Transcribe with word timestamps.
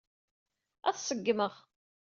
Ad 0.87 0.95
t-ṣeggmeɣ. 0.95 1.53